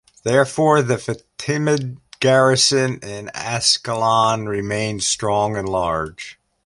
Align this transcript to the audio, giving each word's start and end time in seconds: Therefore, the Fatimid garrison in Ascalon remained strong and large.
Therefore, 0.23 0.81
the 0.81 0.95
Fatimid 0.97 1.97
garrison 2.19 2.97
in 3.03 3.29
Ascalon 3.35 4.47
remained 4.47 5.03
strong 5.03 5.55
and 5.55 5.69
large. 5.69 6.39